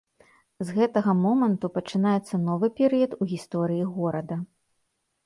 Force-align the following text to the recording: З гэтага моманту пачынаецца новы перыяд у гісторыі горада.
З 0.67 0.77
гэтага 0.77 1.11
моманту 1.25 1.69
пачынаецца 1.75 2.39
новы 2.47 2.67
перыяд 2.79 3.11
у 3.21 3.29
гісторыі 3.33 3.83
горада. 3.99 4.35